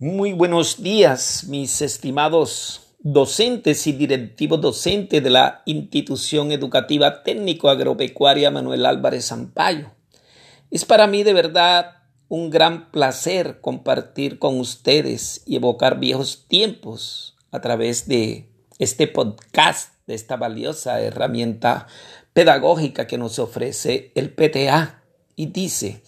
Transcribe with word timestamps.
Muy 0.00 0.32
buenos 0.32 0.82
días, 0.82 1.44
mis 1.46 1.80
estimados 1.80 2.80
docentes 2.98 3.86
y 3.86 3.92
directivos 3.92 4.60
docentes 4.60 5.22
de 5.22 5.30
la 5.30 5.62
institución 5.66 6.50
educativa 6.50 7.22
técnico 7.22 7.68
agropecuaria 7.68 8.50
Manuel 8.50 8.86
Álvarez 8.86 9.28
Zampayo. 9.28 9.92
Es 10.72 10.84
para 10.84 11.06
mí 11.06 11.22
de 11.22 11.32
verdad 11.32 12.02
un 12.26 12.50
gran 12.50 12.90
placer 12.90 13.60
compartir 13.60 14.40
con 14.40 14.58
ustedes 14.58 15.44
y 15.46 15.54
evocar 15.54 16.00
viejos 16.00 16.46
tiempos 16.48 17.36
a 17.52 17.60
través 17.60 18.08
de 18.08 18.48
este 18.80 19.06
podcast, 19.06 19.92
de 20.08 20.14
esta 20.14 20.36
valiosa 20.36 21.00
herramienta 21.02 21.86
pedagógica 22.32 23.06
que 23.06 23.16
nos 23.16 23.38
ofrece 23.38 24.10
el 24.16 24.34
PTA. 24.34 25.02
Y 25.36 25.46
dice, 25.46 26.02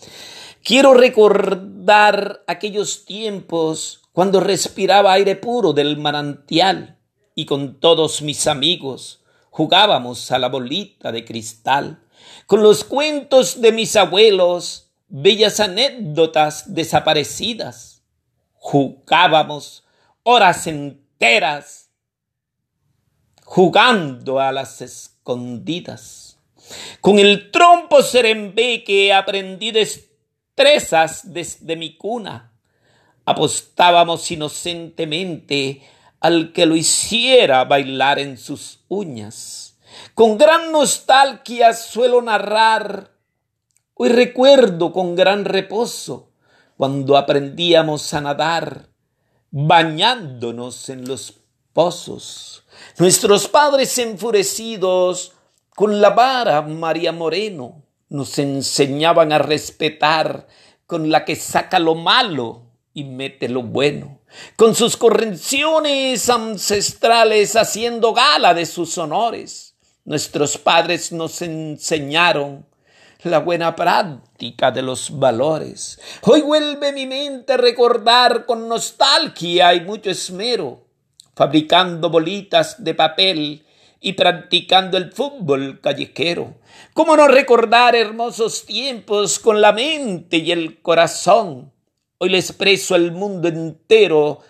quiero 0.66 0.94
recordar 0.94 2.42
aquellos 2.48 3.04
tiempos 3.04 4.02
cuando 4.12 4.40
respiraba 4.40 5.12
aire 5.12 5.36
puro 5.36 5.72
del 5.72 5.96
manantial 5.96 6.98
y 7.36 7.46
con 7.46 7.78
todos 7.78 8.20
mis 8.20 8.48
amigos 8.48 9.22
jugábamos 9.50 10.32
a 10.32 10.40
la 10.40 10.48
bolita 10.48 11.12
de 11.12 11.24
cristal, 11.24 12.02
con 12.46 12.64
los 12.64 12.82
cuentos 12.82 13.60
de 13.60 13.70
mis 13.70 13.94
abuelos, 13.94 14.90
bellas 15.06 15.60
anécdotas 15.60 16.74
desaparecidas. 16.74 18.02
Jugábamos 18.54 19.84
horas 20.24 20.66
enteras 20.66 21.90
jugando 23.44 24.40
a 24.40 24.50
las 24.50 24.82
escondidas. 24.82 26.38
Con 27.00 27.20
el 27.20 27.52
trompo 27.52 28.02
serembe 28.02 28.82
que 28.82 29.12
aprendí 29.12 29.70
destrezas 30.56 31.34
desde 31.34 31.76
mi 31.76 31.96
cuna 31.96 32.52
apostábamos 33.26 34.30
inocentemente 34.30 35.82
al 36.20 36.52
que 36.52 36.64
lo 36.64 36.76
hiciera 36.76 37.64
bailar 37.64 38.18
en 38.18 38.38
sus 38.38 38.80
uñas. 38.88 39.76
Con 40.14 40.38
gran 40.38 40.72
nostalgia 40.72 41.74
suelo 41.74 42.22
narrar, 42.22 43.10
hoy 43.94 44.08
recuerdo 44.08 44.92
con 44.92 45.14
gran 45.14 45.44
reposo, 45.44 46.30
cuando 46.76 47.18
aprendíamos 47.18 48.14
a 48.14 48.20
nadar, 48.22 48.88
bañándonos 49.50 50.88
en 50.88 51.06
los 51.06 51.34
pozos. 51.72 52.64
Nuestros 52.98 53.48
padres 53.48 53.98
enfurecidos 53.98 55.32
con 55.74 56.00
la 56.00 56.10
vara 56.10 56.62
María 56.62 57.12
Moreno 57.12 57.85
nos 58.08 58.38
enseñaban 58.38 59.32
a 59.32 59.38
respetar 59.38 60.46
con 60.86 61.10
la 61.10 61.24
que 61.24 61.36
saca 61.36 61.78
lo 61.78 61.94
malo 61.94 62.62
y 62.94 63.04
mete 63.04 63.48
lo 63.48 63.62
bueno, 63.62 64.20
con 64.56 64.74
sus 64.74 64.96
correcciones 64.96 66.30
ancestrales 66.30 67.56
haciendo 67.56 68.14
gala 68.14 68.54
de 68.54 68.64
sus 68.64 68.96
honores. 68.96 69.74
Nuestros 70.04 70.56
padres 70.56 71.12
nos 71.12 71.42
enseñaron 71.42 72.64
la 73.22 73.40
buena 73.40 73.74
práctica 73.74 74.70
de 74.70 74.82
los 74.82 75.18
valores. 75.18 75.98
Hoy 76.22 76.42
vuelve 76.42 76.92
mi 76.92 77.06
mente 77.06 77.54
a 77.54 77.56
recordar 77.56 78.46
con 78.46 78.68
nostalgia 78.68 79.74
y 79.74 79.80
mucho 79.80 80.10
esmero, 80.10 80.86
fabricando 81.34 82.08
bolitas 82.08 82.82
de 82.82 82.94
papel 82.94 83.65
y 84.00 84.12
practicando 84.12 84.96
el 84.96 85.12
fútbol 85.12 85.80
callejero. 85.80 86.54
¿Cómo 86.94 87.16
no 87.16 87.28
recordar 87.28 87.96
hermosos 87.96 88.64
tiempos 88.64 89.38
con 89.38 89.60
la 89.60 89.72
mente 89.72 90.38
y 90.38 90.52
el 90.52 90.80
corazón? 90.80 91.72
Hoy 92.18 92.30
le 92.30 92.38
expreso 92.38 92.94
al 92.94 93.12
mundo 93.12 93.48
entero. 93.48 94.40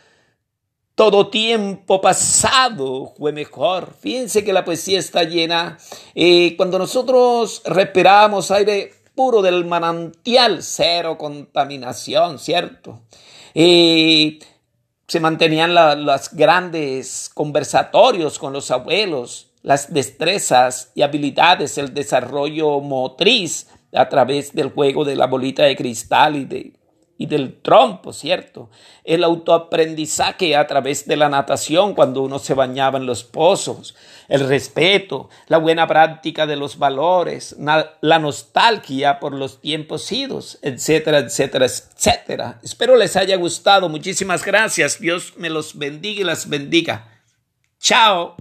Todo 0.95 1.29
tiempo 1.29 2.01
pasado 2.01 3.13
fue 3.19 3.33
mejor. 3.33 3.93
Fíjense 4.01 4.45
que 4.45 4.53
la 4.53 4.65
poesía 4.65 4.99
está 4.99 5.25
llena. 5.25 5.77
Eh, 6.15 6.55
cuando 6.57 6.79
nosotros 6.79 7.63
respiramos 7.65 8.51
aire 8.51 8.95
puro 9.15 9.43
del 9.43 9.65
manantial, 9.65 10.63
cero 10.63 11.19
contaminación, 11.19 12.39
¿cierto? 12.39 13.01
Eh, 13.55 14.39
se 15.09 15.21
mantenían 15.21 15.75
los 15.75 16.33
grandes 16.33 17.31
conversatorios 17.33 18.39
con 18.39 18.53
los 18.53 18.71
abuelos, 18.71 19.51
las 19.63 19.93
destrezas 19.93 20.91
y 20.95 21.03
habilidades, 21.03 21.79
el 21.79 21.95
desarrollo 21.95 22.81
motriz 22.81 23.69
a 23.93 24.09
través 24.09 24.53
del 24.53 24.71
juego 24.71 25.05
de 25.05 25.17
la 25.17 25.27
bolita 25.27 25.65
de 25.65 25.77
cristal 25.77 26.37
y 26.37 26.45
de 26.45 26.73
y 27.19 27.27
del 27.27 27.61
trompo, 27.61 28.13
¿cierto? 28.13 28.69
El 29.05 29.25
autoaprendizaje 29.25 30.57
a 30.57 30.67
través 30.67 31.07
de 31.07 31.17
la 31.17 31.29
natación 31.29 31.95
cuando 31.95 32.23
uno 32.23 32.39
se 32.39 32.55
bañaba 32.55 32.99
en 32.99 33.07
los 33.07 33.25
pozos, 33.25 33.95
el 34.29 34.47
respeto, 34.49 35.31
la 35.47 35.59
buena 35.59 35.87
práctica 35.87 36.47
de 36.47 36.57
los 36.57 36.79
valores, 36.79 37.57
la 37.59 38.19
nostalgia 38.19 39.19
por 39.19 39.33
los 39.33 39.61
tiempos 39.61 40.11
idos, 40.13 40.59
etcétera, 40.63 41.19
etcétera, 41.19 41.67
etcétera. 41.67 42.61
Espero 42.63 42.97
les 42.97 43.17
haya 43.17 43.37
gustado. 43.37 43.89
Muchísimas 43.89 44.45
gracias. 44.45 45.01
Dios 45.01 45.35
me 45.37 45.51
los 45.51 45.79
bendiga 45.79 46.21
y 46.21 46.25
las 46.25 46.49
bendiga. 46.49 47.09
Chao. 47.81 48.35